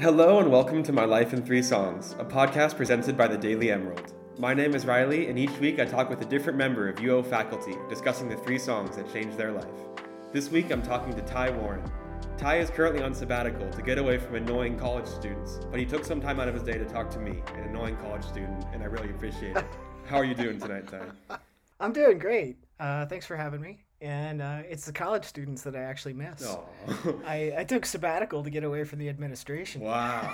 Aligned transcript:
Hello 0.00 0.38
and 0.38 0.48
welcome 0.48 0.84
to 0.84 0.92
My 0.92 1.04
Life 1.04 1.32
in 1.32 1.42
Three 1.42 1.60
Songs, 1.60 2.14
a 2.20 2.24
podcast 2.24 2.76
presented 2.76 3.16
by 3.16 3.26
the 3.26 3.36
Daily 3.36 3.72
Emerald. 3.72 4.14
My 4.38 4.54
name 4.54 4.76
is 4.76 4.86
Riley, 4.86 5.26
and 5.26 5.36
each 5.36 5.58
week 5.58 5.80
I 5.80 5.86
talk 5.86 6.08
with 6.08 6.22
a 6.22 6.24
different 6.24 6.56
member 6.56 6.88
of 6.88 6.98
UO 6.98 7.26
faculty 7.26 7.74
discussing 7.88 8.28
the 8.28 8.36
three 8.36 8.60
songs 8.60 8.94
that 8.94 9.12
changed 9.12 9.36
their 9.36 9.50
life. 9.50 9.66
This 10.32 10.52
week 10.52 10.70
I'm 10.70 10.82
talking 10.82 11.14
to 11.14 11.22
Ty 11.22 11.50
Warren. 11.50 11.82
Ty 12.36 12.58
is 12.58 12.70
currently 12.70 13.02
on 13.02 13.12
sabbatical 13.12 13.68
to 13.70 13.82
get 13.82 13.98
away 13.98 14.18
from 14.18 14.36
annoying 14.36 14.78
college 14.78 15.08
students, 15.08 15.58
but 15.68 15.80
he 15.80 15.84
took 15.84 16.04
some 16.04 16.20
time 16.20 16.38
out 16.38 16.46
of 16.46 16.54
his 16.54 16.62
day 16.62 16.78
to 16.78 16.84
talk 16.84 17.10
to 17.10 17.18
me, 17.18 17.42
an 17.56 17.64
annoying 17.64 17.96
college 17.96 18.22
student, 18.22 18.66
and 18.72 18.84
I 18.84 18.86
really 18.86 19.10
appreciate 19.10 19.56
it. 19.56 19.66
How 20.06 20.18
are 20.18 20.24
you 20.24 20.36
doing 20.36 20.60
tonight, 20.60 20.86
Ty? 20.86 21.38
I'm 21.80 21.92
doing 21.92 22.20
great. 22.20 22.67
Uh, 22.80 23.06
thanks 23.06 23.26
for 23.26 23.36
having 23.36 23.60
me 23.60 23.80
and 24.00 24.40
uh, 24.40 24.60
it's 24.68 24.86
the 24.86 24.92
college 24.92 25.24
students 25.24 25.62
that 25.62 25.74
I 25.74 25.80
actually 25.80 26.14
miss. 26.14 26.46
I, 27.26 27.52
I 27.58 27.64
took 27.64 27.84
sabbatical 27.84 28.44
to 28.44 28.50
get 28.50 28.62
away 28.62 28.84
from 28.84 29.00
the 29.00 29.08
administration. 29.08 29.80
Wow, 29.80 30.32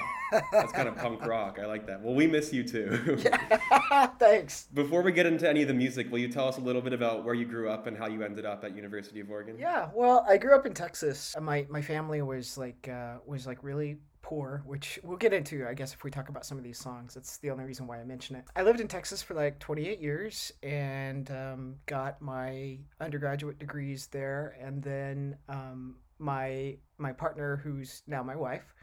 that's 0.52 0.72
kind 0.72 0.86
of 0.86 0.96
punk 0.96 1.24
rock. 1.24 1.58
I 1.60 1.64
like 1.64 1.86
that. 1.86 2.02
Well, 2.02 2.14
we 2.14 2.26
miss 2.26 2.52
you 2.52 2.62
too. 2.62 3.18
yeah. 3.24 4.06
Thanks. 4.18 4.68
Before 4.74 5.00
we 5.00 5.12
get 5.12 5.24
into 5.24 5.48
any 5.48 5.62
of 5.62 5.68
the 5.68 5.74
music, 5.74 6.10
will 6.12 6.18
you 6.18 6.28
tell 6.28 6.46
us 6.46 6.58
a 6.58 6.60
little 6.60 6.82
bit 6.82 6.92
about 6.92 7.24
where 7.24 7.34
you 7.34 7.46
grew 7.46 7.70
up 7.70 7.86
and 7.86 7.96
how 7.96 8.06
you 8.06 8.22
ended 8.22 8.44
up 8.44 8.64
at 8.64 8.76
University 8.76 9.20
of 9.20 9.30
Oregon? 9.30 9.56
Yeah, 9.58 9.88
well, 9.94 10.26
I 10.28 10.36
grew 10.36 10.54
up 10.54 10.66
in 10.66 10.74
Texas. 10.74 11.34
My 11.40 11.66
my 11.70 11.80
family 11.80 12.20
was 12.20 12.58
like 12.58 12.88
uh, 12.88 13.16
was 13.24 13.46
like 13.46 13.64
really 13.64 13.96
poor, 14.24 14.62
which 14.64 14.98
we'll 15.04 15.18
get 15.18 15.34
into, 15.34 15.68
I 15.68 15.74
guess, 15.74 15.92
if 15.92 16.02
we 16.02 16.10
talk 16.10 16.30
about 16.30 16.46
some 16.46 16.56
of 16.56 16.64
these 16.64 16.78
songs. 16.78 17.12
That's 17.12 17.36
the 17.36 17.50
only 17.50 17.64
reason 17.64 17.86
why 17.86 18.00
I 18.00 18.04
mention 18.04 18.36
it. 18.36 18.44
I 18.56 18.62
lived 18.62 18.80
in 18.80 18.88
Texas 18.88 19.22
for 19.22 19.34
like 19.34 19.58
28 19.58 20.00
years 20.00 20.50
and 20.62 21.30
um, 21.30 21.74
got 21.84 22.22
my 22.22 22.78
undergraduate 23.00 23.58
degrees 23.58 24.06
there, 24.06 24.56
and 24.58 24.82
then 24.82 25.36
um, 25.50 25.96
my 26.18 26.78
my 26.96 27.12
partner, 27.12 27.60
who's 27.62 28.02
now 28.06 28.22
my 28.22 28.34
wife, 28.34 28.74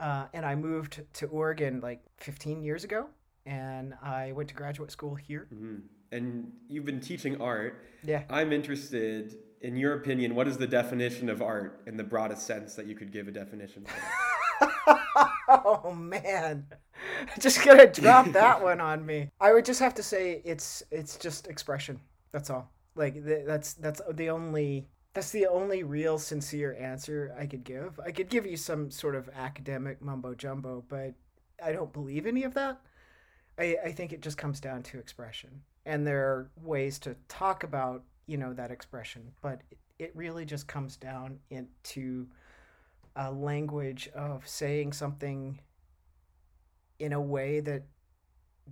uh, 0.00 0.26
and 0.34 0.44
I 0.44 0.54
moved 0.54 1.02
to 1.14 1.26
Oregon 1.28 1.80
like 1.80 2.02
15 2.18 2.62
years 2.62 2.84
ago, 2.84 3.06
and 3.46 3.94
I 4.02 4.32
went 4.32 4.50
to 4.50 4.54
graduate 4.54 4.90
school 4.90 5.14
here. 5.14 5.48
Mm-hmm. 5.52 5.76
And 6.12 6.52
you've 6.68 6.84
been 6.84 7.00
teaching 7.00 7.40
art. 7.40 7.86
Yeah. 8.04 8.24
I'm 8.28 8.52
interested 8.52 9.34
in 9.64 9.76
your 9.76 9.94
opinion, 9.94 10.34
what 10.34 10.46
is 10.46 10.58
the 10.58 10.66
definition 10.66 11.30
of 11.30 11.40
art 11.40 11.80
in 11.86 11.96
the 11.96 12.04
broadest 12.04 12.46
sense 12.46 12.74
that 12.74 12.86
you 12.86 12.94
could 12.94 13.10
give 13.10 13.28
a 13.28 13.32
definition 13.32 13.86
for? 13.86 13.94
oh 15.48 15.92
man. 15.96 16.66
Just 17.38 17.64
gonna 17.64 17.90
drop 17.90 18.26
that 18.32 18.62
one 18.62 18.80
on 18.80 19.04
me. 19.04 19.30
I 19.40 19.52
would 19.52 19.64
just 19.64 19.80
have 19.80 19.94
to 19.94 20.02
say 20.02 20.40
it's 20.44 20.82
it's 20.90 21.16
just 21.16 21.46
expression. 21.48 22.00
That's 22.32 22.50
all. 22.50 22.70
Like 22.94 23.24
that's 23.24 23.74
that's 23.74 24.00
the 24.12 24.30
only 24.30 24.86
that's 25.12 25.30
the 25.30 25.46
only 25.46 25.82
real 25.84 26.18
sincere 26.18 26.76
answer 26.78 27.34
i 27.38 27.46
could 27.46 27.64
give. 27.64 27.98
I 28.04 28.10
could 28.10 28.28
give 28.28 28.46
you 28.46 28.56
some 28.56 28.90
sort 28.90 29.14
of 29.14 29.28
academic 29.34 30.00
mumbo 30.02 30.34
jumbo 30.34 30.84
but 30.88 31.14
i 31.62 31.72
don't 31.72 31.92
believe 31.92 32.26
any 32.26 32.44
of 32.44 32.54
that. 32.54 32.80
I 33.58 33.76
i 33.84 33.92
think 33.92 34.12
it 34.12 34.22
just 34.22 34.38
comes 34.38 34.60
down 34.60 34.82
to 34.84 34.98
expression. 34.98 35.62
And 35.86 36.06
there 36.06 36.24
are 36.26 36.50
ways 36.62 36.98
to 37.00 37.16
talk 37.28 37.64
about 37.64 38.04
you 38.26 38.38
know 38.38 38.52
that 38.54 38.70
expression 38.70 39.32
but 39.42 39.60
it, 39.70 39.78
it 39.98 40.16
really 40.16 40.44
just 40.44 40.66
comes 40.66 40.96
down 40.96 41.38
into 41.50 42.26
a 43.16 43.30
language 43.30 44.08
of 44.14 44.46
saying 44.48 44.92
something 44.92 45.60
in 46.98 47.12
a 47.12 47.20
way 47.20 47.60
that 47.60 47.82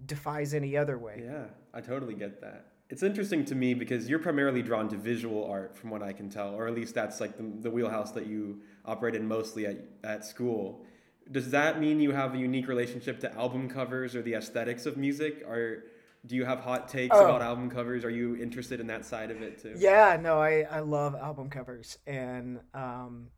defies 0.07 0.55
any 0.55 0.77
other 0.77 0.99
way. 0.99 1.23
Yeah, 1.25 1.45
I 1.75 1.81
totally 1.81 2.15
get 2.15 2.41
that. 2.41 2.67
It's 2.89 3.03
interesting 3.03 3.45
to 3.47 3.55
me 3.55 3.73
because 3.73 4.09
you're 4.09 4.19
primarily 4.19 4.63
drawn 4.63 4.89
to 4.91 4.97
visual 4.97 5.47
art, 5.47 5.75
from 5.77 5.91
what 5.91 6.03
I 6.03 6.13
can 6.13 6.29
tell, 6.29 6.55
or 6.55 6.67
at 6.67 6.75
least 6.75 6.95
that's 6.95 7.21
like 7.21 7.37
the, 7.39 7.45
the 7.61 7.71
wheelhouse 7.71 8.13
that 8.13 8.27
you 8.27 8.61
operate 8.85 9.15
in 9.15 9.27
mostly 9.27 9.67
at, 9.67 9.79
at 10.05 10.25
school. 10.25 10.85
Does 11.31 11.51
that 11.53 11.81
mean 11.81 12.01
you 12.01 12.11
have 12.13 12.35
a 12.35 12.39
unique 12.39 12.69
relationship 12.69 13.21
to 13.21 13.33
album 13.35 13.69
covers 13.69 14.15
or 14.15 14.23
the 14.23 14.35
aesthetics 14.35 14.85
of 14.85 14.97
music? 14.97 15.43
Or 15.47 15.85
do 16.27 16.37
you 16.37 16.45
have 16.45 16.61
hot 16.61 16.89
takes 16.89 17.17
oh. 17.17 17.25
about 17.25 17.41
album 17.41 17.71
covers? 17.71 18.05
Are 18.05 18.11
you 18.11 18.37
interested 18.37 18.79
in 18.79 18.87
that 18.89 19.07
side 19.07 19.31
of 19.31 19.41
it 19.41 19.63
too? 19.63 19.75
Yeah, 19.79 20.19
no, 20.21 20.39
I, 20.41 20.67
I 20.71 20.81
love 20.81 21.15
album 21.15 21.49
covers. 21.49 21.97
And 22.07 22.61
um, 22.75 23.29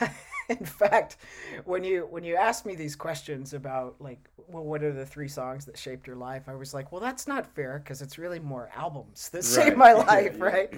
in 0.48 0.64
fact, 0.64 1.16
when 1.64 1.84
you 1.84 2.06
when 2.10 2.24
you 2.24 2.36
asked 2.36 2.66
me 2.66 2.74
these 2.74 2.96
questions 2.96 3.54
about 3.54 3.96
like, 4.00 4.28
well, 4.48 4.64
what 4.64 4.82
are 4.82 4.92
the 4.92 5.06
three 5.06 5.28
songs 5.28 5.64
that 5.66 5.78
shaped 5.78 6.06
your 6.06 6.16
life? 6.16 6.48
I 6.48 6.54
was 6.54 6.74
like, 6.74 6.92
well, 6.92 7.00
that's 7.00 7.26
not 7.26 7.54
fair 7.54 7.80
because 7.82 8.02
it's 8.02 8.18
really 8.18 8.40
more 8.40 8.70
albums 8.74 9.28
that 9.30 9.44
right. 9.56 9.64
shaped 9.64 9.76
my 9.76 9.92
life, 9.92 10.36
yeah. 10.38 10.44
right? 10.44 10.74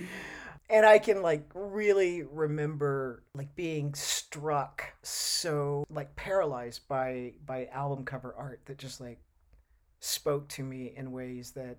And 0.68 0.84
I 0.84 0.98
can 0.98 1.22
like 1.22 1.48
really 1.54 2.24
remember 2.24 3.22
like 3.34 3.54
being 3.54 3.94
struck 3.94 4.82
so 5.02 5.84
like 5.90 6.14
paralyzed 6.16 6.88
by 6.88 7.34
by 7.44 7.66
album 7.66 8.04
cover 8.04 8.34
art 8.36 8.60
that 8.66 8.78
just 8.78 9.00
like 9.00 9.18
spoke 10.00 10.48
to 10.48 10.62
me 10.62 10.92
in 10.96 11.12
ways 11.12 11.52
that 11.52 11.78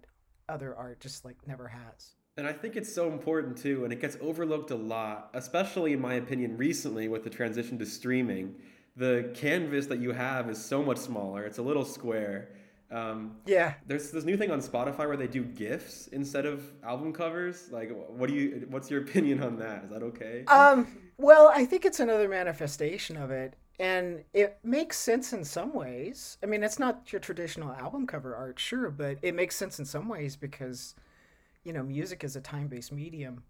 other 0.49 0.75
art 0.75 0.99
just 0.99 1.25
like 1.25 1.35
never 1.45 1.67
has. 1.67 2.16
And 2.37 2.45
I 2.45 2.53
think 2.53 2.75
it's 2.75 2.93
so 2.93 3.11
important 3.11 3.57
too, 3.57 3.83
and 3.83 3.91
it 3.91 3.99
gets 3.99 4.15
overlooked 4.21 4.69
a 4.69 4.75
lot, 4.75 5.31
especially 5.33 5.93
in 5.93 5.99
my 5.99 6.13
opinion 6.15 6.55
recently 6.55 7.07
with 7.07 7.23
the 7.23 7.31
transition 7.31 7.79
to 7.79 7.85
streaming. 7.85 8.55
The 8.95 9.31
canvas 9.33 9.87
that 9.87 9.99
you 9.99 10.11
have 10.11 10.49
is 10.49 10.63
so 10.63 10.83
much 10.83 10.97
smaller. 10.97 11.45
It's 11.45 11.57
a 11.57 11.63
little 11.63 11.85
square. 11.85 12.49
Um, 12.91 13.37
yeah. 13.45 13.73
There's 13.85 14.11
this 14.11 14.23
new 14.23 14.37
thing 14.37 14.51
on 14.51 14.61
Spotify 14.61 15.07
where 15.07 15.17
they 15.17 15.27
do 15.27 15.43
GIFs 15.43 16.07
instead 16.07 16.45
of 16.45 16.63
album 16.83 17.11
covers. 17.11 17.69
Like, 17.71 17.91
what 18.07 18.29
do 18.29 18.35
you? 18.35 18.67
What's 18.69 18.89
your 18.89 19.01
opinion 19.01 19.43
on 19.43 19.57
that? 19.57 19.85
Is 19.85 19.89
that 19.89 20.03
okay? 20.03 20.45
Um. 20.45 20.87
Well, 21.17 21.51
I 21.53 21.65
think 21.65 21.85
it's 21.85 21.99
another 21.99 22.29
manifestation 22.29 23.17
of 23.17 23.31
it, 23.31 23.55
and 23.79 24.23
it 24.33 24.59
makes 24.63 24.99
sense 24.99 25.33
in 25.33 25.43
some 25.43 25.73
ways. 25.73 26.37
I 26.43 26.45
mean, 26.45 26.63
it's 26.63 26.77
not 26.77 27.11
your 27.11 27.19
traditional 27.19 27.71
album 27.73 28.05
cover 28.05 28.35
art, 28.35 28.59
sure, 28.59 28.91
but 28.91 29.17
it 29.23 29.33
makes 29.33 29.55
sense 29.55 29.79
in 29.79 29.85
some 29.85 30.07
ways 30.07 30.35
because 30.35 30.93
you 31.67 31.73
know, 31.73 31.83
music 31.83 32.23
is 32.23 32.37
a 32.37 32.41
time 32.41 32.67
based 32.67 32.93
medium. 32.93 33.43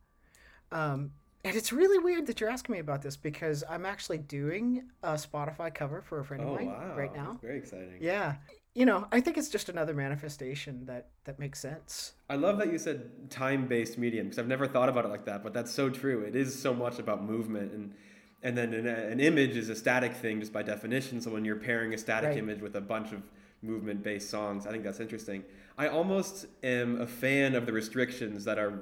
Um, 0.72 1.12
and 1.46 1.56
it's 1.56 1.72
really 1.72 2.00
weird 2.00 2.26
that 2.26 2.42
you're 2.42 2.50
asking 2.50 2.74
me 2.74 2.80
about 2.80 3.04
this 3.04 3.16
because 3.16 3.64
I'm 3.70 3.86
actually 3.86 4.18
doing 4.18 4.90
a 5.04 5.14
Spotify 5.14 5.74
cover 5.74 6.02
for 6.02 6.20
a 6.20 6.26
friend 6.26 6.44
oh, 6.44 6.50
of 6.50 6.56
mine 6.56 6.68
wow. 6.68 6.96
right 6.98 7.16
now. 7.16 7.28
That's 7.28 7.42
very 7.42 7.58
exciting. 7.60 7.98
Yeah. 8.02 8.36
You 8.74 8.88
know, 8.88 9.08
I 9.12 9.22
think 9.22 9.38
it's 9.38 9.50
just 9.50 9.70
another 9.70 9.94
manifestation 9.94 10.86
that 10.86 11.10
that 11.26 11.38
makes 11.38 11.60
sense. 11.60 12.14
I 12.28 12.36
love 12.36 12.58
that 12.58 12.72
you 12.72 12.80
said 12.80 13.30
time-based 13.30 14.00
medium 14.00 14.26
because 14.26 14.40
I've 14.40 14.48
never 14.48 14.68
thought 14.68 14.90
about 14.90 15.06
it 15.06 15.10
like 15.10 15.26
that, 15.26 15.44
but 15.44 15.54
that's 15.54 15.72
so 15.72 15.90
true. 15.90 16.22
It 16.22 16.36
is 16.36 16.60
so 16.60 16.74
much 16.74 16.98
about 16.98 17.24
movement 17.24 17.72
and 17.72 17.94
and 18.42 18.58
then 18.58 18.74
an, 18.74 18.88
an 18.88 19.20
image 19.20 19.56
is 19.56 19.70
a 19.70 19.76
static 19.76 20.16
thing 20.16 20.40
just 20.40 20.54
by 20.54 20.64
definition. 20.64 21.22
So 21.22 21.32
when 21.32 21.46
you're 21.46 21.56
pairing 21.56 21.94
a 21.94 21.98
static 22.00 22.30
right. 22.30 22.38
image 22.38 22.62
with 22.62 22.76
a 22.76 22.82
bunch 22.82 23.12
of 23.12 23.22
movement-based 23.62 24.30
songs, 24.30 24.66
I 24.68 24.72
think 24.72 24.84
that's 24.84 25.00
interesting. 25.00 25.44
I 25.78 25.88
almost 25.88 26.48
am 26.64 27.02
a 27.02 27.08
fan 27.08 27.56
of 27.56 27.66
the 27.66 27.74
restrictions 27.74 28.44
that 28.46 28.58
are 28.58 28.82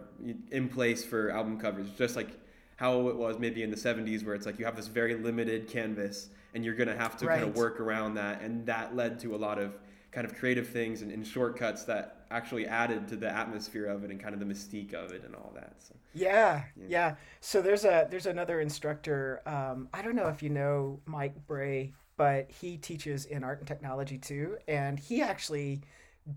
in 0.52 0.70
place 0.70 1.04
for 1.04 1.30
album 1.32 1.60
covers, 1.60 1.90
just 1.98 2.16
like 2.16 2.30
how 2.78 3.08
it 3.10 3.16
was 3.16 3.38
maybe 3.40 3.64
in 3.64 3.70
the 3.70 3.78
70s, 3.78 4.26
where 4.26 4.36
it's 4.36 4.46
like 4.46 4.60
you 4.60 4.66
have 4.66 4.76
this 4.76 4.88
very 4.88 5.16
limited 5.16 5.68
canvas 5.68 6.30
and 6.54 6.64
you're 6.64 6.76
going 6.76 6.88
to 6.88 6.96
have 6.96 7.18
to 7.18 7.26
right. 7.26 7.40
kind 7.40 7.50
of 7.50 7.56
work 7.58 7.80
around 7.80 8.16
that. 8.16 8.42
And 8.42 8.66
that 8.66 8.96
led 8.96 9.20
to 9.22 9.36
a 9.36 9.38
lot 9.38 9.60
of 9.60 9.78
kind 10.12 10.26
of 10.26 10.34
creative 10.36 10.70
things 10.70 11.02
and, 11.02 11.12
and, 11.12 11.28
shortcuts 11.28 11.84
that 11.84 12.26
actually 12.32 12.66
added 12.66 13.06
to 13.10 13.18
the 13.18 13.30
atmosphere 13.30 13.86
of 13.86 14.06
it 14.06 14.12
and 14.12 14.20
kind 14.20 14.34
of 14.34 14.40
the 14.40 14.46
mystique 14.46 14.94
of 14.94 15.12
it 15.12 15.26
and 15.26 15.36
all 15.36 15.52
that. 15.54 15.74
So, 15.80 15.94
yeah, 16.14 16.64
yeah. 16.78 16.86
yeah. 16.88 17.16
So 17.42 17.62
there's 17.62 17.84
a 17.84 18.08
there's 18.10 18.26
another 18.26 18.62
instructor. 18.62 19.42
Um, 19.46 19.90
I 19.94 20.02
don't 20.02 20.16
know 20.16 20.30
if 20.30 20.42
you 20.42 20.50
know 20.50 21.02
Mike 21.06 21.36
Bray, 21.48 21.92
but 22.18 22.50
he 22.50 22.78
teaches 22.78 23.26
in 23.26 23.44
art 23.44 23.60
and 23.60 23.68
technology 23.68 24.18
too, 24.18 24.58
and 24.68 25.00
he 25.00 25.22
actually 25.22 25.82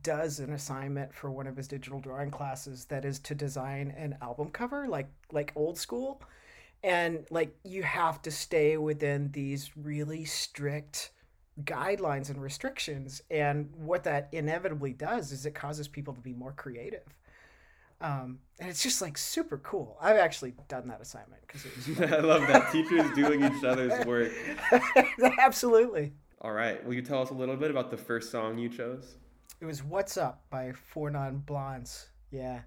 does 0.02 0.38
an 0.38 0.52
assignment 0.52 1.14
for 1.14 1.30
one 1.30 1.46
of 1.46 1.56
his 1.56 1.66
digital 1.68 2.00
drawing 2.00 2.30
classes 2.30 2.84
that 2.86 3.04
is 3.04 3.18
to 3.20 3.34
design 3.34 3.94
an 3.96 4.16
album 4.20 4.50
cover 4.50 4.86
like 4.86 5.08
like 5.32 5.52
old 5.56 5.78
school. 5.78 6.22
And 6.82 7.26
like 7.30 7.56
you 7.64 7.82
have 7.82 8.22
to 8.22 8.30
stay 8.30 8.76
within 8.76 9.32
these 9.32 9.70
really 9.76 10.24
strict 10.24 11.10
guidelines 11.64 12.30
and 12.30 12.40
restrictions 12.40 13.22
and 13.30 13.68
what 13.76 14.04
that 14.04 14.28
inevitably 14.30 14.92
does 14.92 15.32
is 15.32 15.44
it 15.44 15.54
causes 15.54 15.88
people 15.88 16.14
to 16.14 16.20
be 16.20 16.32
more 16.32 16.52
creative 16.52 17.02
um, 18.00 18.38
and 18.60 18.68
it's 18.68 18.82
just 18.82 19.02
like 19.02 19.18
super 19.18 19.58
cool 19.58 19.96
i've 20.00 20.16
actually 20.16 20.54
done 20.68 20.86
that 20.88 21.00
assignment 21.00 21.40
because 21.46 21.64
it 21.64 21.76
was 21.76 22.12
i 22.12 22.20
love 22.20 22.46
that 22.46 22.70
teachers 22.72 23.10
doing 23.14 23.44
each 23.44 23.64
other's 23.64 24.06
work 24.06 24.32
absolutely 25.40 26.12
all 26.40 26.52
right 26.52 26.84
will 26.86 26.94
you 26.94 27.02
tell 27.02 27.22
us 27.22 27.30
a 27.30 27.34
little 27.34 27.56
bit 27.56 27.70
about 27.70 27.90
the 27.90 27.96
first 27.96 28.30
song 28.30 28.58
you 28.58 28.68
chose 28.68 29.16
it 29.60 29.64
was 29.64 29.82
"What's 29.82 30.16
Up" 30.16 30.44
by 30.50 30.72
Four 30.72 31.10
Non 31.10 31.38
Blondes. 31.38 32.08
Yeah. 32.30 32.60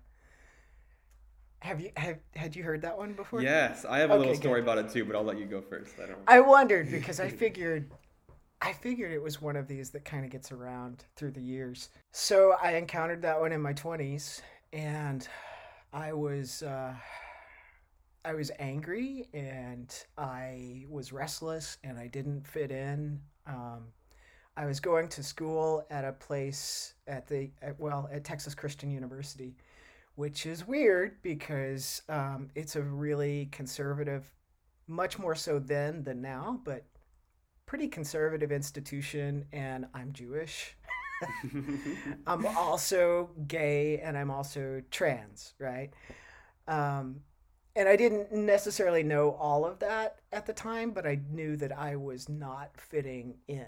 Have 1.59 1.79
you 1.79 1.91
have 1.95 2.17
had 2.35 2.55
you 2.55 2.63
heard 2.63 2.81
that 2.81 2.97
one 2.97 3.13
before? 3.13 3.41
Yes, 3.41 3.85
I 3.85 3.99
have 3.99 4.09
a 4.09 4.13
okay, 4.13 4.19
little 4.19 4.35
story 4.35 4.61
good. 4.61 4.69
about 4.69 4.77
it 4.85 4.91
too, 4.91 5.05
but 5.05 5.15
I'll 5.15 5.23
let 5.23 5.37
you 5.37 5.45
go 5.45 5.61
first. 5.61 5.95
I 6.03 6.07
don't. 6.07 6.19
I 6.27 6.39
wondered 6.39 6.91
because 6.91 7.19
I 7.19 7.29
figured, 7.29 7.91
I 8.61 8.73
figured 8.73 9.11
it 9.11 9.21
was 9.21 9.41
one 9.41 9.55
of 9.55 9.67
these 9.67 9.91
that 9.91 10.03
kind 10.03 10.25
of 10.25 10.31
gets 10.31 10.51
around 10.51 11.05
through 11.15 11.31
the 11.31 11.41
years. 11.41 11.89
So 12.11 12.55
I 12.61 12.73
encountered 12.73 13.21
that 13.21 13.39
one 13.39 13.51
in 13.51 13.61
my 13.61 13.73
twenties, 13.73 14.41
and 14.73 15.27
I 15.93 16.13
was. 16.13 16.63
Uh, 16.63 16.93
I 18.23 18.35
was 18.35 18.51
angry 18.59 19.27
and 19.33 19.91
I 20.15 20.85
was 20.87 21.11
restless 21.11 21.79
and 21.83 21.97
I 21.97 22.05
didn't 22.05 22.45
fit 22.45 22.69
in 22.69 23.19
Um, 23.47 23.87
I 24.57 24.65
was 24.65 24.79
going 24.79 25.07
to 25.09 25.23
school 25.23 25.85
at 25.89 26.05
a 26.05 26.11
place 26.11 26.93
at 27.07 27.27
the 27.27 27.49
at, 27.61 27.79
well 27.79 28.09
at 28.11 28.23
Texas 28.23 28.53
Christian 28.53 28.91
University, 28.91 29.55
which 30.15 30.45
is 30.45 30.67
weird 30.67 31.21
because 31.23 32.01
um, 32.09 32.49
it's 32.53 32.75
a 32.75 32.81
really 32.81 33.47
conservative, 33.51 34.31
much 34.87 35.17
more 35.17 35.35
so 35.35 35.57
then 35.57 36.03
than 36.03 36.21
now, 36.21 36.59
but 36.63 36.85
pretty 37.65 37.87
conservative 37.87 38.51
institution, 38.51 39.45
and 39.53 39.85
I'm 39.93 40.11
Jewish. 40.11 40.75
I'm 42.27 42.45
also 42.45 43.29
gay 43.47 43.99
and 43.99 44.17
I'm 44.17 44.31
also 44.31 44.81
trans, 44.91 45.53
right? 45.59 45.91
Um, 46.67 47.21
and 47.75 47.87
I 47.87 47.95
didn't 47.95 48.31
necessarily 48.31 49.03
know 49.03 49.31
all 49.31 49.65
of 49.65 49.79
that 49.79 50.19
at 50.31 50.45
the 50.45 50.53
time, 50.53 50.91
but 50.91 51.05
I 51.05 51.19
knew 51.31 51.55
that 51.57 51.77
I 51.77 51.95
was 51.95 52.27
not 52.27 52.71
fitting 52.75 53.35
in. 53.47 53.65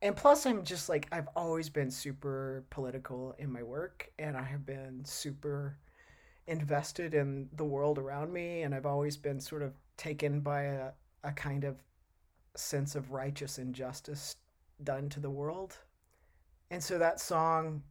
And 0.00 0.16
plus, 0.16 0.46
I'm 0.46 0.64
just 0.64 0.88
like, 0.88 1.08
I've 1.10 1.28
always 1.34 1.68
been 1.68 1.90
super 1.90 2.64
political 2.70 3.34
in 3.38 3.52
my 3.52 3.62
work, 3.62 4.12
and 4.18 4.36
I 4.36 4.42
have 4.42 4.64
been 4.64 5.04
super 5.04 5.76
invested 6.46 7.14
in 7.14 7.48
the 7.56 7.64
world 7.64 7.98
around 7.98 8.32
me, 8.32 8.62
and 8.62 8.74
I've 8.74 8.86
always 8.86 9.16
been 9.16 9.40
sort 9.40 9.62
of 9.62 9.74
taken 9.96 10.40
by 10.40 10.62
a, 10.62 10.90
a 11.24 11.32
kind 11.32 11.64
of 11.64 11.82
sense 12.54 12.94
of 12.94 13.12
righteous 13.12 13.58
injustice 13.58 14.36
done 14.82 15.08
to 15.10 15.20
the 15.20 15.30
world. 15.30 15.76
And 16.70 16.82
so 16.82 16.98
that 16.98 17.20
song 17.20 17.82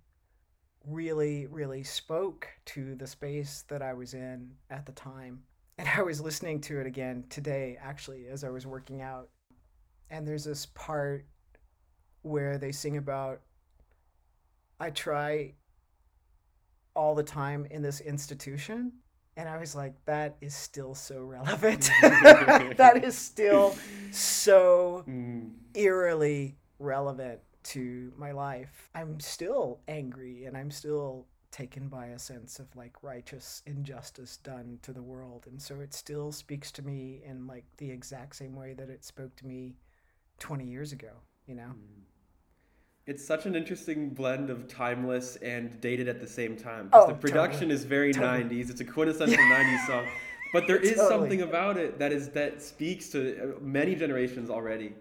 really, 0.86 1.48
really 1.48 1.84
spoke 1.84 2.48
to 2.66 2.96
the 2.96 3.08
space 3.08 3.66
that 3.68 3.82
I 3.82 3.94
was 3.94 4.14
in 4.14 4.52
at 4.70 4.86
the 4.86 4.92
time. 4.94 5.44
And 5.78 5.88
I 5.88 6.02
was 6.02 6.22
listening 6.22 6.62
to 6.62 6.80
it 6.80 6.88
again 6.88 7.26
today, 7.30 7.78
actually, 7.82 8.28
as 8.28 8.44
I 8.44 8.50
was 8.50 8.66
working 8.66 9.02
out. 9.02 9.30
And 10.10 10.28
there's 10.28 10.46
this 10.46 10.66
part 10.68 11.26
where 12.22 12.58
they 12.58 12.72
sing 12.72 12.98
about, 12.98 13.42
I 14.80 14.90
try 14.92 15.54
all 16.96 17.16
the 17.16 17.24
time 17.24 17.68
in 17.70 17.82
this 17.82 18.00
institution. 18.00 18.94
And 19.36 19.48
I 19.48 19.58
was 19.58 19.76
like, 19.76 19.94
that 20.06 20.36
is 20.42 20.56
still 20.56 20.96
so 20.96 21.22
relevant. 21.22 21.92
that 22.02 23.02
is 23.04 23.16
still 23.16 23.76
so 24.12 25.04
mm. 25.08 25.52
eerily 25.76 26.58
relevant 26.80 27.40
to 27.68 28.14
my 28.18 28.32
life, 28.32 28.90
I'm 28.96 29.20
still 29.20 29.80
angry 29.88 30.46
and 30.46 30.56
I'm 30.56 30.72
still 30.72 31.26
taken 31.52 31.88
by 31.88 32.08
a 32.08 32.20
sense 32.20 32.60
of 32.60 32.68
like 32.76 33.02
righteous 33.02 33.62
injustice 33.66 34.38
done 34.38 34.80
to 34.84 34.94
the 34.94 35.02
world. 35.02 35.48
And 35.50 35.62
so 35.62 35.80
it 35.80 35.94
still 35.94 36.32
speaks 36.32 36.72
to 36.74 36.82
me 36.82 37.22
in 37.26 37.48
like 37.48 37.66
the 37.78 37.90
exact 37.90 38.36
same 38.36 38.56
way 38.56 38.74
that 38.74 38.90
it 38.90 39.04
spoke 39.04 39.36
to 39.38 39.46
me 39.46 39.76
20 40.40 40.66
years 40.66 40.92
ago, 40.92 41.12
you 41.46 41.56
know? 41.56 41.64
Hmm. 41.64 42.02
It's 43.06 43.26
such 43.26 43.46
an 43.46 43.56
interesting 43.56 44.10
blend 44.10 44.50
of 44.50 44.68
timeless 44.68 45.38
and 45.38 45.80
dated 45.80 46.10
at 46.10 46.20
the 46.20 46.28
same 46.28 46.58
time. 46.58 46.90
Oh, 46.92 47.08
the 47.08 47.14
production 47.14 47.70
totally. 47.70 47.74
is 47.74 47.86
very 47.86 48.12
totally. 48.14 48.44
90s. 48.44 48.70
It's 48.70 48.82
a 48.82 48.86
quintessential 48.86 49.38
90s 49.44 49.88
song. 49.88 50.06
But 50.52 50.68
there 50.68 50.78
is 50.78 50.96
totally. 50.96 51.10
something 51.10 51.42
about 51.42 51.78
it 51.78 52.00
that 52.00 52.12
is 52.12 52.30
that 52.30 52.62
speaks 52.62 53.10
to 53.10 53.56
uh, 53.56 53.60
many 53.62 53.96
generations 53.96 54.50
already. 54.50 54.94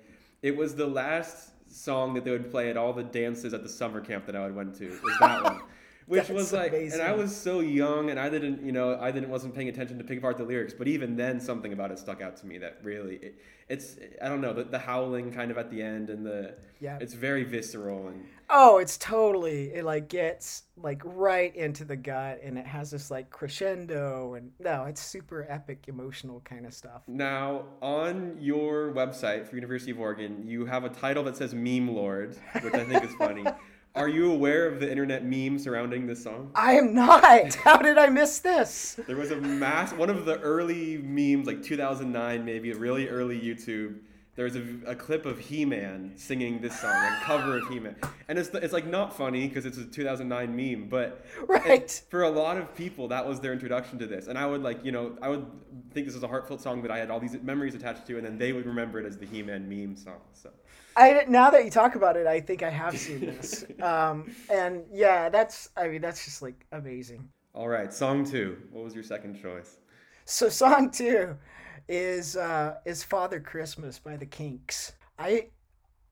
It 0.43 0.57
was 0.57 0.77
the 0.77 0.87
last 0.87 1.51
song 1.69 2.15
that 2.15 2.25
they 2.25 2.31
would 2.31 2.51
play 2.51 2.71
at 2.71 2.77
all 2.77 2.93
the 2.93 3.03
dances 3.03 3.55
at 3.55 3.63
the 3.63 3.69
summer 3.69 4.01
camp 4.01 4.27
that 4.27 4.37
I 4.37 4.45
would 4.45 4.55
went 4.55 4.75
to 4.77 4.89
was 5.03 5.19
that 5.21 5.45
one. 5.45 5.61
Which 6.07 6.29
was 6.29 6.53
like, 6.53 6.73
amazing. 6.73 7.01
and 7.01 7.09
I 7.09 7.13
was 7.13 7.35
so 7.35 7.59
young, 7.61 8.11
and 8.11 8.21
I 8.21 8.29
didn't, 8.29 8.65
you 8.65 8.71
know, 8.71 8.97
I 9.01 9.11
didn't 9.11 9.29
wasn't 9.29 9.55
paying 9.55 9.69
attention 9.69 9.99
to 9.99 10.05
pick 10.05 10.19
apart 10.19 10.37
the 10.39 10.45
lyrics. 10.45 10.73
But 10.73 10.87
even 10.87 11.17
then, 11.17 11.41
something 11.41 11.73
about 11.73 11.91
it 11.91 11.99
stuck 11.99 12.23
out 12.23 12.37
to 12.39 12.47
me 12.47 12.59
that 12.59 12.79
really, 12.83 13.17
it, 13.17 13.39
it's, 13.69 13.97
I 14.23 14.29
don't 14.29 14.41
know, 14.41 14.53
the, 14.53 14.63
the 14.65 14.79
howling 14.79 15.33
kind 15.33 15.51
of 15.51 15.59
at 15.59 15.69
the 15.69 15.83
end, 15.83 16.09
and 16.09 16.25
the, 16.25 16.55
yeah, 16.81 16.99
it's 17.01 17.15
very 17.15 17.43
visceral 17.43 18.09
and. 18.09 18.25
Oh, 18.49 18.79
it's 18.79 18.97
totally 18.97 19.75
it 19.75 19.85
like 19.85 20.09
gets 20.09 20.63
like 20.81 21.03
right 21.05 21.55
into 21.57 21.85
the 21.85 21.97
gut, 21.97 22.39
and 22.45 22.57
it 22.57 22.67
has 22.67 22.93
this 22.93 23.11
like 23.11 23.29
crescendo, 23.29 24.35
and 24.35 24.53
no, 24.61 24.85
it's 24.85 25.01
super 25.01 25.45
epic, 25.49 25.87
emotional 25.89 26.41
kind 26.45 26.65
of 26.65 26.73
stuff. 26.73 27.03
Now, 27.09 27.65
on 27.83 28.37
your 28.39 28.93
website 28.93 29.49
for 29.49 29.57
University 29.57 29.91
of 29.91 29.99
Oregon, 29.99 30.45
you 30.47 30.67
have 30.67 30.85
a 30.85 30.89
title 30.89 31.25
that 31.25 31.37
says 31.37 31.53
"Meme 31.53 31.93
Lord," 31.93 32.37
which 32.63 32.75
I 32.75 32.85
think 32.85 33.03
is 33.03 33.15
funny. 33.15 33.45
Are 33.97 34.09
you 34.09 34.31
aware 34.31 34.67
of 34.67 34.79
the 34.79 34.91
internet 34.91 35.25
meme 35.25 35.59
surrounding 35.59 36.07
this 36.07 36.23
song? 36.23 36.51
I 36.55 36.73
am 36.75 36.93
not. 36.95 37.55
How 37.65 37.79
did 37.79 37.97
I 37.97 38.11
miss 38.11 38.41
this? 38.41 39.01
There 39.07 39.17
was 39.17 39.31
a 39.31 39.37
mass 39.37 39.95
one 39.95 40.11
of 40.11 40.27
the 40.27 40.39
early 40.41 40.99
memes, 40.99 41.47
like 41.47 41.63
2009, 41.63 42.45
maybe 42.45 42.73
a 42.73 42.77
really 42.77 43.09
early 43.09 43.41
YouTube. 43.41 44.01
There's 44.37 44.55
a, 44.55 44.65
a 44.87 44.95
clip 44.95 45.25
of 45.25 45.39
He-Man 45.39 46.13
singing 46.17 46.61
this 46.61 46.79
song, 46.79 46.93
a 46.93 47.19
cover 47.23 47.57
of 47.57 47.69
He-Man, 47.69 47.97
and 48.29 48.39
it's 48.39 48.51
it's 48.51 48.75
like 48.75 48.87
not 48.87 49.17
funny 49.17 49.49
because 49.49 49.65
it's 49.65 49.79
a 49.79 49.87
2009 49.87 50.55
meme, 50.55 50.89
but 50.91 51.25
right 51.47 51.91
for 52.11 52.23
a 52.23 52.29
lot 52.29 52.59
of 52.59 52.75
people 52.77 53.09
that 53.09 53.27
was 53.27 53.41
their 53.41 53.55
introduction 53.55 53.99
to 53.99 54.07
this, 54.07 54.27
and 54.27 54.39
I 54.39 54.45
would 54.45 54.63
like 54.63 54.85
you 54.85 54.93
know 54.93 55.17
I 55.23 55.31
would 55.31 55.47
think 55.91 56.05
this 56.05 56.15
was 56.15 56.23
a 56.23 56.29
heartfelt 56.29 56.61
song 56.61 56.83
that 56.83 56.91
I 56.91 56.99
had 56.99 57.11
all 57.11 57.19
these 57.19 57.33
memories 57.43 57.75
attached 57.75 58.07
to, 58.09 58.19
and 58.19 58.27
then 58.27 58.37
they 58.37 58.53
would 58.53 58.67
remember 58.67 59.01
it 59.01 59.07
as 59.07 59.17
the 59.17 59.25
He-Man 59.25 59.67
meme 59.67 59.97
song. 59.97 60.21
So 60.35 60.51
I 60.97 61.25
now 61.27 61.49
that 61.49 61.65
you 61.65 61.71
talk 61.71 61.95
about 61.95 62.19
it, 62.19 62.27
I 62.27 62.41
think 62.41 62.63
I 62.63 62.69
have 62.69 62.99
seen 62.99 63.21
this. 63.21 63.65
um, 63.83 64.31
and 64.53 64.85
yeah, 64.93 65.31
that's 65.31 65.71
I 65.79 65.89
mean 65.89 66.03
that's 66.03 66.27
just 66.27 66.43
like 66.43 66.67
amazing. 66.73 67.27
All 67.55 67.69
right, 67.69 67.91
song 67.91 68.31
two. 68.31 68.59
What 68.71 68.85
was 68.85 68.95
your 68.95 69.03
second 69.03 69.41
choice? 69.41 69.79
So 70.27 70.51
song 70.51 70.91
two 70.91 71.39
is 71.89 72.37
uh, 72.37 72.77
is 72.85 73.03
Father 73.03 73.41
Christmas 73.41 73.99
by 73.99 74.17
the 74.17 74.27
Kinks. 74.27 74.93
I 75.19 75.49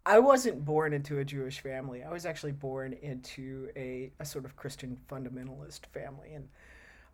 I 0.06 0.19
wasn't 0.19 0.65
born 0.65 0.93
into 0.93 1.19
a 1.19 1.25
Jewish 1.25 1.61
family. 1.61 2.03
I 2.03 2.12
was 2.12 2.26
actually 2.26 2.53
born 2.53 2.93
into 2.93 3.71
a, 3.75 4.12
a 4.21 4.25
sort 4.25 4.44
of 4.44 4.55
Christian 4.56 4.99
fundamentalist 5.11 5.87
family, 5.93 6.35
and 6.35 6.49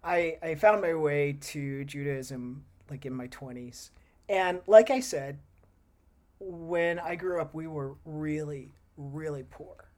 I 0.02 0.38
I 0.42 0.54
found 0.56 0.80
my 0.80 0.94
way 0.94 1.38
to 1.40 1.84
Judaism 1.84 2.64
like 2.90 3.06
in 3.06 3.14
my 3.14 3.28
twenties. 3.28 3.92
And 4.28 4.60
like 4.66 4.90
I 4.90 5.00
said, 5.00 5.38
when 6.38 6.98
I 6.98 7.16
grew 7.16 7.40
up, 7.40 7.54
we 7.54 7.66
were 7.66 7.94
really, 8.04 8.72
really 8.96 9.44
poor, 9.50 9.88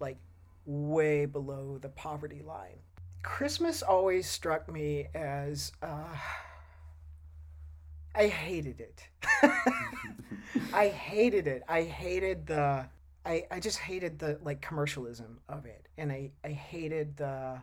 like 0.00 0.18
way 0.64 1.26
below 1.26 1.78
the 1.80 1.88
poverty 1.90 2.42
line. 2.42 2.78
Christmas 3.22 3.82
always 3.82 4.28
struck 4.28 4.70
me 4.70 5.08
as 5.14 5.72
uh, 5.82 6.16
I 8.14 8.26
hated 8.28 8.80
it. 8.80 9.08
I 10.72 10.88
hated 10.88 11.46
it. 11.46 11.62
I 11.68 11.82
hated 11.82 12.46
the 12.46 12.86
I, 13.24 13.46
I 13.50 13.60
just 13.60 13.78
hated 13.78 14.18
the 14.18 14.38
like 14.42 14.60
commercialism 14.60 15.38
of 15.48 15.64
it 15.64 15.86
and 15.96 16.10
I, 16.10 16.32
I 16.44 16.48
hated 16.48 17.16
the 17.16 17.60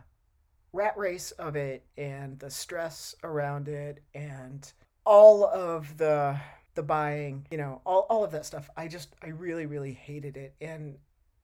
rat 0.72 0.96
race 0.96 1.32
of 1.32 1.54
it 1.54 1.84
and 1.98 2.38
the 2.38 2.50
stress 2.50 3.14
around 3.22 3.68
it 3.68 4.02
and 4.14 4.72
all 5.04 5.44
of 5.44 5.98
the 5.98 6.40
the 6.74 6.82
buying, 6.82 7.46
you 7.50 7.58
know, 7.58 7.80
all, 7.84 8.06
all 8.08 8.24
of 8.24 8.30
that 8.32 8.46
stuff. 8.46 8.70
I 8.76 8.88
just, 8.88 9.14
I 9.22 9.28
really, 9.28 9.66
really 9.66 9.92
hated 9.92 10.36
it. 10.36 10.54
And 10.60 10.96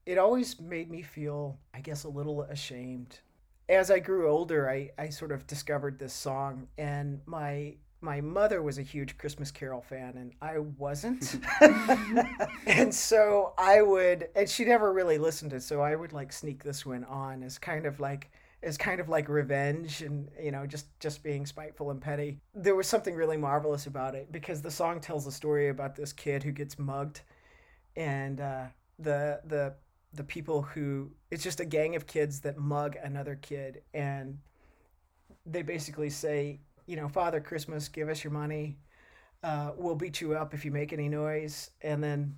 it 0.04 0.18
always 0.18 0.60
made 0.60 0.90
me 0.90 1.02
feel, 1.02 1.58
I 1.74 1.80
guess, 1.80 2.04
a 2.04 2.08
little 2.08 2.42
ashamed. 2.42 3.18
As 3.68 3.90
I 3.90 3.98
grew 3.98 4.30
older, 4.30 4.70
I, 4.70 4.92
I 4.96 5.08
sort 5.08 5.32
of 5.32 5.46
discovered 5.46 5.98
this 5.98 6.12
song, 6.12 6.68
and 6.78 7.20
my 7.26 7.74
my 8.00 8.20
mother 8.20 8.62
was 8.62 8.78
a 8.78 8.82
huge 8.82 9.16
Christmas 9.18 9.50
Carol 9.50 9.82
fan, 9.82 10.16
and 10.16 10.32
I 10.40 10.58
wasn't. 10.58 11.40
and 12.66 12.94
so 12.94 13.54
I 13.58 13.82
would, 13.82 14.28
and 14.34 14.48
she 14.48 14.64
never 14.64 14.92
really 14.92 15.18
listened 15.18 15.50
to 15.50 15.56
it, 15.56 15.62
so 15.62 15.80
I 15.80 15.96
would 15.96 16.12
like 16.12 16.32
sneak 16.32 16.62
this 16.62 16.84
one 16.84 17.04
on 17.04 17.42
as 17.42 17.58
kind 17.58 17.86
of 17.86 18.00
like 18.00 18.30
as 18.62 18.76
kind 18.76 19.00
of 19.00 19.08
like 19.08 19.28
revenge 19.28 20.02
and 20.02 20.28
you 20.42 20.50
know 20.50 20.66
just 20.66 20.86
just 20.98 21.22
being 21.22 21.44
spiteful 21.44 21.90
and 21.90 22.00
petty 22.00 22.38
there 22.54 22.74
was 22.74 22.86
something 22.86 23.14
really 23.14 23.36
marvelous 23.36 23.86
about 23.86 24.14
it 24.14 24.32
because 24.32 24.62
the 24.62 24.70
song 24.70 24.98
tells 24.98 25.26
a 25.26 25.32
story 25.32 25.68
about 25.68 25.94
this 25.94 26.12
kid 26.12 26.42
who 26.42 26.50
gets 26.50 26.78
mugged 26.78 27.20
and 27.96 28.40
uh, 28.40 28.64
the 28.98 29.40
the 29.44 29.74
the 30.14 30.24
people 30.24 30.62
who 30.62 31.10
it's 31.30 31.44
just 31.44 31.60
a 31.60 31.64
gang 31.64 31.94
of 31.96 32.06
kids 32.06 32.40
that 32.40 32.56
mug 32.56 32.96
another 33.02 33.36
kid 33.36 33.82
and 33.92 34.38
they 35.44 35.62
basically 35.62 36.10
say 36.10 36.58
you 36.86 36.96
know 36.96 37.08
father 37.08 37.40
christmas 37.40 37.88
give 37.88 38.08
us 38.08 38.24
your 38.24 38.32
money 38.32 38.78
uh, 39.42 39.70
we'll 39.76 39.94
beat 39.94 40.20
you 40.20 40.34
up 40.34 40.54
if 40.54 40.64
you 40.64 40.70
make 40.70 40.92
any 40.92 41.08
noise 41.08 41.70
and 41.82 42.02
then 42.02 42.34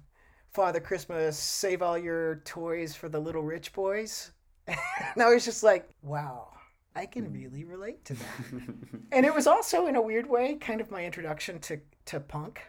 father 0.52 0.80
christmas 0.80 1.38
save 1.38 1.80
all 1.82 1.96
your 1.96 2.42
toys 2.44 2.94
for 2.94 3.08
the 3.08 3.18
little 3.18 3.42
rich 3.42 3.72
boys 3.72 4.32
and 5.14 5.22
I 5.22 5.32
was 5.32 5.44
just 5.44 5.62
like, 5.62 5.88
wow, 6.02 6.48
I 6.94 7.06
can 7.06 7.26
hmm. 7.26 7.32
really 7.32 7.64
relate 7.64 8.04
to 8.06 8.14
that. 8.14 8.62
and 9.12 9.24
it 9.24 9.34
was 9.34 9.46
also, 9.46 9.86
in 9.86 9.96
a 9.96 10.02
weird 10.02 10.28
way, 10.28 10.54
kind 10.54 10.80
of 10.80 10.90
my 10.90 11.04
introduction 11.04 11.58
to, 11.60 11.80
to 12.06 12.20
punk. 12.20 12.60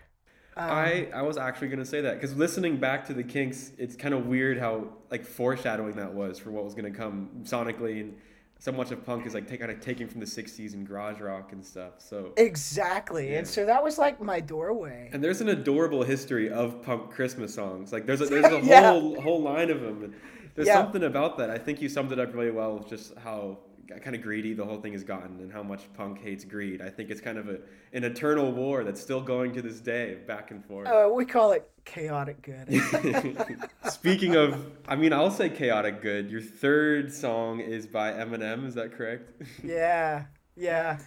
Um, 0.56 0.70
I, 0.70 1.08
I 1.14 1.22
was 1.22 1.38
actually 1.38 1.68
going 1.68 1.80
to 1.80 1.86
say 1.86 2.02
that 2.02 2.16
because 2.16 2.36
listening 2.36 2.78
back 2.78 3.06
to 3.08 3.14
the 3.14 3.24
Kinks, 3.24 3.72
it's 3.78 3.96
kind 3.96 4.14
of 4.14 4.26
weird 4.26 4.60
how 4.60 4.88
like 5.10 5.26
foreshadowing 5.26 5.96
that 5.96 6.14
was 6.14 6.38
for 6.40 6.52
what 6.52 6.66
was 6.66 6.74
going 6.74 6.92
to 6.92 6.98
come 6.98 7.30
sonically. 7.44 8.02
And 8.02 8.18
so 8.60 8.74
much 8.74 8.92
of 8.92 9.06
punk 9.06 9.26
is 9.26 9.34
like 9.34 9.48
take, 9.48 9.62
kind 9.62 9.72
of 9.72 9.80
taking 9.80 10.08
from 10.08 10.20
the 10.20 10.26
60s 10.26 10.74
and 10.74 10.86
garage 10.86 11.20
rock 11.22 11.54
and 11.54 11.66
stuff 11.66 11.94
so 11.98 12.34
exactly 12.38 13.32
yeah. 13.32 13.40
and 13.40 13.48
so 13.48 13.66
that 13.66 13.84
was 13.84 13.98
like 13.98 14.22
my 14.22 14.40
doorway 14.40 15.10
and 15.14 15.24
there's 15.24 15.42
an 15.42 15.50
adorable 15.50 16.04
history 16.04 16.50
of 16.50 16.82
punk 16.82 17.10
christmas 17.10 17.54
songs 17.54 17.92
like 17.92 18.06
there's 18.06 18.22
a, 18.22 18.26
there's 18.28 18.46
a 18.46 18.60
yeah. 18.66 18.92
whole 18.92 19.20
whole 19.22 19.42
line 19.42 19.72
of 19.72 19.82
them 19.82 20.14
there's 20.56 20.68
yeah. 20.68 20.76
something 20.76 21.04
about 21.04 21.38
that 21.38 21.50
i 21.50 21.58
think 21.58 21.82
you 21.82 21.90
summed 21.90 22.12
it 22.12 22.20
up 22.20 22.34
really 22.34 22.52
well 22.52 22.80
just 22.88 23.18
how 23.18 23.58
kind 23.98 24.16
of 24.16 24.22
greedy 24.22 24.54
the 24.54 24.64
whole 24.64 24.80
thing 24.80 24.94
has 24.94 25.04
gotten 25.04 25.40
and 25.40 25.52
how 25.52 25.64
much 25.64 25.92
punk 25.94 26.22
hates 26.22 26.46
greed. 26.46 26.82
I 26.82 26.90
think 26.90 27.10
it's 27.10 27.22
kind 27.22 27.38
of 27.38 27.50
a 27.50 27.60
an 27.94 28.04
eternal 28.04 28.52
war 28.52 28.84
that's 28.84 29.02
still 29.02 29.22
going 29.22 29.54
to 29.54 29.62
this 29.62 29.80
day, 29.80 30.18
back 30.28 30.52
and 30.52 30.64
forth. 30.64 30.88
Uh, 30.88 31.10
we 31.14 31.26
call 31.26 31.52
it 31.52 31.70
chaotic 31.86 32.42
good. 32.42 33.68
Speaking 33.90 34.36
of, 34.36 34.72
I 34.88 34.96
mean, 34.96 35.12
I'll 35.12 35.32
say 35.32 35.50
chaotic 35.50 36.02
good. 36.02 36.30
Your 36.30 36.42
third 36.42 37.12
song 37.12 37.60
is 37.60 37.88
by 37.88 38.12
Eminem. 38.12 38.66
Is 38.66 38.76
that 38.76 38.92
correct? 38.94 39.42
yeah, 39.64 40.26
yeah. 40.56 41.00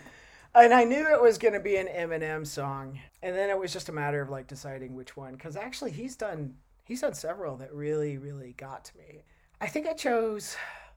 And 0.55 0.75
I 0.75 0.85
knew 0.85 1.09
it 1.13 1.23
was 1.23 1.39
going 1.39 1.55
to 1.55 1.61
be 1.61 1.77
an 1.77 1.87
Eminem 1.87 2.47
song, 2.47 2.99
and 3.23 3.35
then 3.35 3.49
it 3.49 3.59
was 3.59 3.73
just 3.73 3.89
a 3.89 3.93
matter 3.93 4.21
of 4.21 4.29
like 4.29 4.47
deciding 4.49 4.95
which 4.95 5.17
one. 5.17 5.33
Because 5.33 5.57
actually, 5.57 5.93
he's 5.93 6.17
done 6.17 6.55
he's 6.85 7.01
done 7.01 7.15
several 7.15 7.57
that 7.57 7.73
really, 7.73 8.19
really 8.19 8.53
got 8.53 8.85
to 8.87 8.99
me. 8.99 9.25
I 9.61 9.69
think 9.69 9.87
I 9.87 9.93
chose 9.93 10.57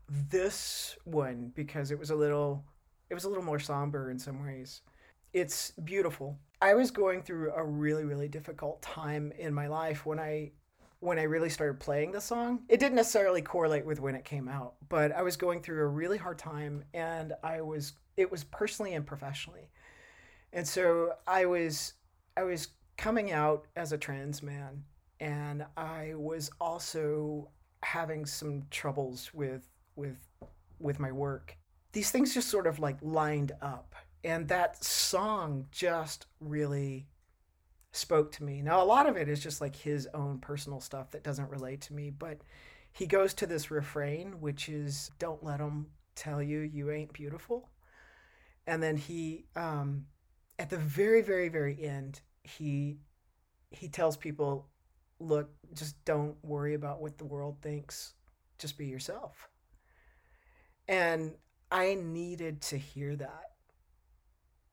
this 0.09 0.97
one 1.03 1.51
because 1.55 1.91
it 1.91 1.99
was 1.99 2.09
a 2.09 2.15
little 2.15 2.63
it 3.09 3.13
was 3.13 3.23
a 3.23 3.29
little 3.29 3.43
more 3.43 3.59
somber 3.59 4.09
in 4.09 4.17
some 4.17 4.43
ways. 4.43 4.81
It's 5.33 5.71
beautiful. 5.71 6.39
I 6.61 6.73
was 6.73 6.89
going 6.91 7.21
through 7.21 7.51
a 7.53 7.63
really 7.63 8.03
really 8.03 8.27
difficult 8.27 8.81
time 8.81 9.31
in 9.37 9.53
my 9.53 9.67
life 9.67 10.05
when 10.05 10.19
I 10.19 10.51
when 10.99 11.19
I 11.19 11.23
really 11.23 11.49
started 11.49 11.79
playing 11.79 12.11
the 12.11 12.21
song. 12.21 12.61
It 12.69 12.79
didn't 12.79 12.95
necessarily 12.95 13.41
correlate 13.41 13.85
with 13.85 13.99
when 13.99 14.15
it 14.15 14.25
came 14.25 14.47
out, 14.47 14.75
but 14.89 15.11
I 15.11 15.21
was 15.21 15.37
going 15.37 15.61
through 15.61 15.83
a 15.83 15.87
really 15.87 16.17
hard 16.17 16.39
time 16.39 16.83
and 16.93 17.33
I 17.43 17.61
was 17.61 17.93
it 18.17 18.31
was 18.31 18.43
personally 18.43 18.93
and 18.93 19.05
professionally. 19.05 19.69
And 20.53 20.67
so 20.67 21.13
I 21.27 21.45
was 21.45 21.93
I 22.37 22.43
was 22.43 22.69
coming 22.97 23.31
out 23.31 23.67
as 23.75 23.91
a 23.91 23.97
trans 23.97 24.41
man 24.41 24.83
and 25.19 25.65
I 25.77 26.13
was 26.15 26.49
also 26.59 27.49
having 27.83 28.25
some 28.25 28.63
troubles 28.71 29.33
with 29.33 29.69
with 29.95 30.17
with 30.79 30.99
my 30.99 31.11
work. 31.11 31.57
These 31.93 32.11
things 32.11 32.33
just 32.33 32.49
sort 32.49 32.67
of 32.67 32.79
like 32.79 32.97
lined 33.01 33.53
up. 33.61 33.95
And 34.23 34.47
that 34.47 34.83
song 34.83 35.67
just 35.71 36.25
really 36.39 37.07
spoke 37.91 38.31
to 38.33 38.43
me. 38.43 38.61
Now 38.61 38.81
a 38.81 38.85
lot 38.85 39.07
of 39.07 39.15
it 39.15 39.29
is 39.29 39.41
just 39.41 39.61
like 39.61 39.75
his 39.75 40.07
own 40.13 40.39
personal 40.39 40.81
stuff 40.81 41.11
that 41.11 41.23
doesn't 41.23 41.49
relate 41.49 41.81
to 41.81 41.93
me 41.93 42.09
but 42.09 42.39
he 42.91 43.05
goes 43.05 43.33
to 43.35 43.47
this 43.47 43.71
refrain 43.71 44.41
which 44.41 44.67
is 44.67 45.11
don't 45.19 45.43
let 45.43 45.59
them 45.59 45.87
tell 46.15 46.41
you 46.41 46.59
you 46.59 46.91
ain't 46.91 47.13
beautiful. 47.13 47.69
And 48.67 48.83
then 48.83 48.97
he 48.97 49.45
um 49.55 50.07
at 50.59 50.69
the 50.69 50.77
very 50.77 51.21
very 51.21 51.49
very 51.49 51.81
end 51.81 52.19
he 52.43 52.97
he 53.71 53.87
tells 53.87 54.17
people 54.17 54.67
look 55.19 55.49
just 55.73 56.03
don't 56.03 56.35
worry 56.43 56.73
about 56.73 57.01
what 57.01 57.17
the 57.17 57.25
world 57.25 57.57
thinks. 57.61 58.13
Just 58.57 58.77
be 58.77 58.87
yourself 58.87 59.49
and 60.87 61.33
I 61.71 61.95
needed 61.95 62.61
to 62.63 62.77
hear 62.77 63.15
that 63.15 63.51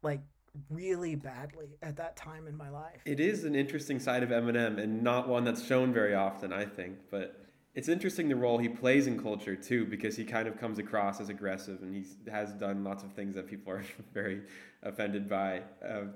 like 0.02 0.21
really 0.69 1.14
badly 1.14 1.78
at 1.83 1.97
that 1.97 2.16
time 2.16 2.47
in 2.47 2.57
my 2.57 2.69
life. 2.69 3.00
It 3.04 3.21
is 3.21 3.45
an 3.45 3.54
interesting 3.54 3.99
side 3.99 4.23
of 4.23 4.28
Eminem 4.28 4.78
and 4.78 5.02
not 5.02 5.28
one 5.28 5.45
that's 5.45 5.64
shown 5.64 5.92
very 5.92 6.14
often, 6.14 6.52
I 6.52 6.64
think, 6.64 6.99
but 7.11 7.42
it's 7.75 7.88
interesting 7.88 8.28
the 8.28 8.37
role 8.37 8.59
he 8.59 8.69
plays 8.69 9.07
in 9.07 9.21
culture 9.21 9.57
too 9.57 9.87
because 9.87 10.16
he 10.16 10.25
kind 10.25 10.47
of 10.47 10.59
comes 10.61 10.78
across 10.78 11.21
as 11.21 11.31
aggressive 11.31 11.81
and 11.83 11.95
he 11.95 12.04
has 12.31 12.52
done 12.52 12.85
lots 12.85 13.02
of 13.02 13.12
things 13.12 13.35
that 13.35 13.47
people 13.47 13.73
are 13.73 13.83
very 14.14 14.42
offended 14.83 15.28
by. 15.28 15.62
Um, 15.87 16.12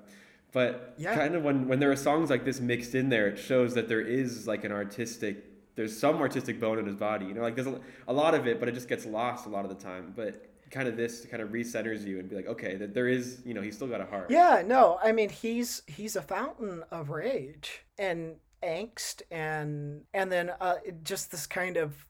but 0.53 0.95
yeah. 0.99 1.15
kind 1.15 1.35
of 1.35 1.43
when, 1.43 1.67
when 1.67 1.81
there 1.81 1.91
are 1.91 1.97
songs 1.97 2.29
like 2.29 2.45
this 2.45 2.61
mixed 2.61 2.95
in 2.95 3.09
there, 3.09 3.29
it 3.29 3.39
shows 3.39 3.75
that 3.75 3.89
there 3.89 4.01
is 4.01 4.47
like 4.47 4.65
an 4.65 4.73
artistic 4.73 5.45
there's 5.77 5.97
some 5.97 6.17
artistic 6.17 6.59
bone 6.59 6.79
in 6.79 6.87
his 6.87 6.97
body. 6.97 7.27
You 7.27 7.35
know, 7.35 7.43
like 7.43 7.55
there's 7.55 7.67
a, 7.67 7.81
a 8.09 8.13
lot 8.13 8.35
of 8.35 8.47
it, 8.47 8.59
but 8.59 8.69
it 8.69 8.73
just 8.73 8.89
gets 8.89 9.07
lost 9.07 9.47
a 9.47 9.49
lot 9.49 9.65
of 9.65 9.69
the 9.69 9.83
time. 9.83 10.13
But 10.17 10.51
kind 10.71 10.89
of 10.89 10.97
this 10.97 11.25
kind 11.27 11.43
of 11.43 11.51
recenters 11.51 12.05
you 12.05 12.19
and 12.19 12.29
be 12.29 12.37
like, 12.37 12.47
okay, 12.47 12.77
that 12.77 12.95
there 12.95 13.09
is, 13.09 13.41
you 13.45 13.55
know, 13.55 13.63
he's 13.63 13.77
still 13.77 13.87
got 13.87 14.01
a 14.01 14.07
heart. 14.07 14.31
Yeah, 14.31 14.63
no, 14.67 14.99
I 15.03 15.13
mean 15.13 15.29
he's 15.29 15.83
he's 15.87 16.17
a 16.17 16.23
fountain 16.23 16.83
of 16.91 17.11
rage 17.11 17.85
and 17.99 18.37
angst 18.63 19.23
and 19.31 20.03
and 20.13 20.33
then 20.33 20.51
uh, 20.61 20.77
just 21.03 21.31
this 21.31 21.47
kind 21.47 21.77
of 21.77 22.07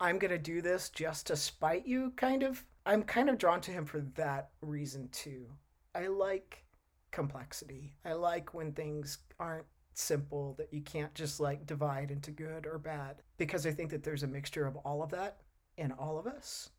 I'm 0.00 0.18
gonna 0.18 0.38
do 0.38 0.62
this 0.62 0.88
just 0.88 1.26
to 1.26 1.36
spite 1.36 1.86
you 1.86 2.12
kind 2.16 2.42
of. 2.42 2.64
I'm 2.86 3.02
kind 3.02 3.28
of 3.28 3.36
drawn 3.36 3.60
to 3.62 3.70
him 3.70 3.84
for 3.84 4.00
that 4.14 4.48
reason 4.62 5.10
too. 5.12 5.46
I 5.94 6.06
like 6.06 6.64
complexity. 7.10 7.92
I 8.04 8.14
like 8.14 8.54
when 8.54 8.72
things 8.72 9.18
aren't 9.38 9.66
simple 9.94 10.54
that 10.58 10.72
you 10.72 10.80
can't 10.80 11.14
just 11.14 11.40
like 11.40 11.66
divide 11.66 12.10
into 12.10 12.30
good 12.30 12.66
or 12.66 12.78
bad 12.78 13.22
because 13.38 13.66
I 13.66 13.72
think 13.72 13.90
that 13.90 14.02
there's 14.02 14.22
a 14.22 14.28
mixture 14.28 14.66
of 14.66 14.76
all 14.76 15.02
of 15.02 15.10
that 15.10 15.38
in 15.76 15.92
all 15.92 16.18
of 16.18 16.26
us 16.26 16.70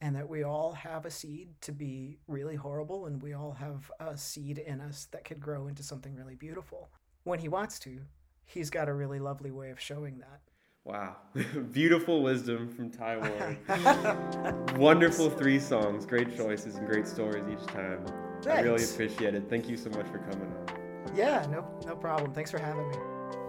and 0.00 0.14
that 0.14 0.28
we 0.28 0.42
all 0.42 0.72
have 0.72 1.06
a 1.06 1.10
seed 1.10 1.48
to 1.62 1.72
be 1.72 2.18
really 2.26 2.56
horrible 2.56 3.06
and 3.06 3.22
we 3.22 3.32
all 3.32 3.52
have 3.52 3.90
a 4.00 4.16
seed 4.16 4.58
in 4.58 4.80
us 4.80 5.08
that 5.12 5.24
could 5.24 5.40
grow 5.40 5.66
into 5.66 5.82
something 5.82 6.14
really 6.14 6.36
beautiful. 6.36 6.90
When 7.24 7.40
he 7.40 7.48
wants 7.48 7.78
to, 7.80 8.00
he's 8.44 8.70
got 8.70 8.88
a 8.88 8.94
really 8.94 9.18
lovely 9.18 9.50
way 9.50 9.70
of 9.70 9.80
showing 9.80 10.18
that. 10.18 10.40
Wow. 10.84 11.16
Beautiful 11.72 12.22
wisdom 12.22 12.68
from 12.68 12.90
Ty 12.90 13.18
Warren. 13.18 14.76
Wonderful 14.80 15.28
three 15.28 15.58
songs, 15.58 16.06
great 16.06 16.34
choices, 16.36 16.76
and 16.76 16.86
great 16.86 17.06
stories 17.06 17.44
each 17.52 17.66
time. 17.66 18.04
Thanks. 18.42 18.46
I 18.46 18.60
really 18.62 18.84
appreciate 18.84 19.34
it. 19.34 19.44
Thank 19.50 19.68
you 19.68 19.76
so 19.76 19.90
much 19.90 20.06
for 20.06 20.18
coming 20.18 20.50
on. 20.68 20.87
Yeah, 21.14 21.46
no, 21.50 21.66
no 21.86 21.96
problem. 21.96 22.32
Thanks 22.32 22.50
for 22.50 22.58
having 22.58 22.88
me. 22.88 22.96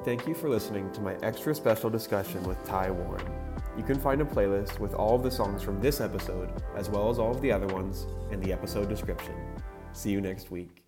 Thank 0.03 0.27
you 0.27 0.33
for 0.33 0.49
listening 0.49 0.91
to 0.93 1.01
my 1.01 1.15
extra 1.21 1.53
special 1.53 1.89
discussion 1.89 2.43
with 2.43 2.63
Ty 2.63 2.91
Warren. 2.91 3.25
You 3.77 3.83
can 3.83 3.99
find 3.99 4.21
a 4.21 4.25
playlist 4.25 4.79
with 4.79 4.93
all 4.93 5.15
of 5.15 5.23
the 5.23 5.31
songs 5.31 5.61
from 5.61 5.79
this 5.79 6.01
episode, 6.01 6.51
as 6.75 6.89
well 6.89 7.09
as 7.09 7.19
all 7.19 7.31
of 7.31 7.41
the 7.41 7.51
other 7.51 7.67
ones, 7.67 8.07
in 8.31 8.39
the 8.41 8.51
episode 8.51 8.89
description. 8.89 9.35
See 9.93 10.11
you 10.11 10.21
next 10.21 10.51
week. 10.51 10.83